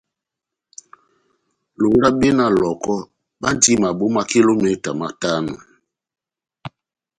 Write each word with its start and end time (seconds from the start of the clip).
Lolabe 1.81 2.29
na 2.37 2.45
Lɔhɔkɔ 2.59 2.95
bandi 3.41 3.71
maboma 3.81 4.21
kilometa 4.31 4.89
matano. 4.99 5.53